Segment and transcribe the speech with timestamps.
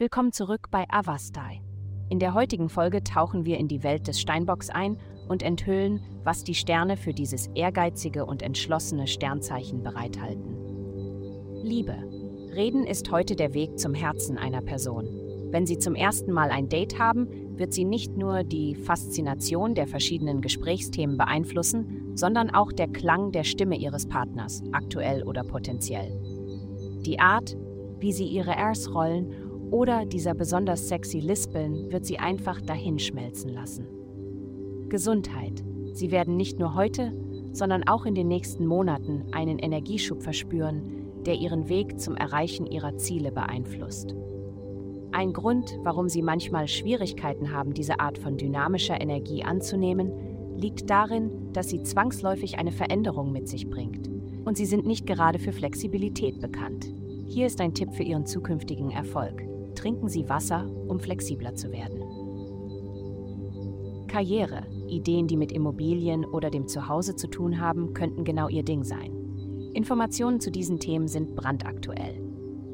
[0.00, 1.60] Willkommen zurück bei Avastai.
[2.08, 4.96] In der heutigen Folge tauchen wir in die Welt des Steinbocks ein
[5.28, 10.56] und enthüllen, was die Sterne für dieses ehrgeizige und entschlossene Sternzeichen bereithalten.
[11.62, 11.94] Liebe.
[12.56, 15.04] Reden ist heute der Weg zum Herzen einer Person.
[15.50, 17.28] Wenn Sie zum ersten Mal ein Date haben,
[17.58, 23.44] wird sie nicht nur die Faszination der verschiedenen Gesprächsthemen beeinflussen, sondern auch der Klang der
[23.44, 26.18] Stimme Ihres Partners, aktuell oder potenziell.
[27.04, 27.54] Die Art,
[27.98, 33.86] wie Sie Ihre Rs rollen oder dieser besonders sexy Lispeln wird Sie einfach dahinschmelzen lassen.
[34.88, 35.62] Gesundheit.
[35.92, 37.12] Sie werden nicht nur heute,
[37.52, 42.96] sondern auch in den nächsten Monaten einen Energieschub verspüren, der Ihren Weg zum Erreichen Ihrer
[42.96, 44.14] Ziele beeinflusst.
[45.12, 50.12] Ein Grund, warum Sie manchmal Schwierigkeiten haben, diese Art von dynamischer Energie anzunehmen,
[50.56, 54.08] liegt darin, dass sie zwangsläufig eine Veränderung mit sich bringt.
[54.44, 56.92] Und Sie sind nicht gerade für Flexibilität bekannt.
[57.26, 59.42] Hier ist ein Tipp für Ihren zukünftigen Erfolg.
[59.80, 62.02] Trinken Sie Wasser, um flexibler zu werden.
[64.08, 64.66] Karriere.
[64.88, 69.10] Ideen, die mit Immobilien oder dem Zuhause zu tun haben, könnten genau Ihr Ding sein.
[69.72, 72.20] Informationen zu diesen Themen sind brandaktuell.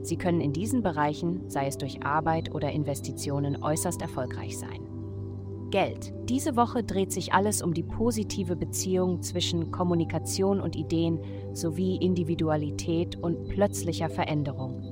[0.03, 4.81] Sie können in diesen Bereichen, sei es durch Arbeit oder Investitionen, äußerst erfolgreich sein.
[5.71, 6.13] Geld.
[6.29, 11.21] Diese Woche dreht sich alles um die positive Beziehung zwischen Kommunikation und Ideen
[11.53, 14.86] sowie Individualität und plötzlicher Veränderung.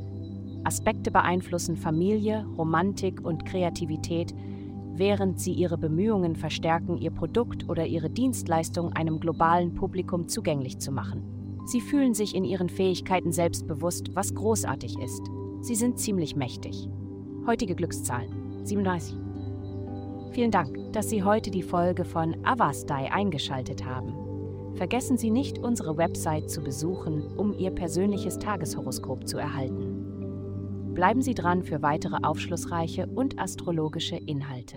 [0.64, 4.34] Aspekte beeinflussen Familie, Romantik und Kreativität,
[4.94, 10.92] während sie ihre Bemühungen verstärken, ihr Produkt oder ihre Dienstleistung einem globalen Publikum zugänglich zu
[10.92, 11.22] machen.
[11.66, 15.22] Sie fühlen sich in ihren Fähigkeiten selbstbewusst, was großartig ist.
[15.62, 16.88] Sie sind ziemlich mächtig.
[17.46, 19.16] Heutige Glückszahlen 37.
[20.32, 24.12] Vielen Dank, dass Sie heute die Folge von Avastai eingeschaltet haben.
[24.74, 30.03] Vergessen Sie nicht, unsere Website zu besuchen, um Ihr persönliches Tageshoroskop zu erhalten.
[30.94, 34.76] Bleiben Sie dran für weitere aufschlussreiche und astrologische Inhalte.